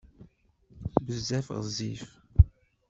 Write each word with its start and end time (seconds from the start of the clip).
Bezzaf 1.05 1.47
ɣezzif. 1.55 2.05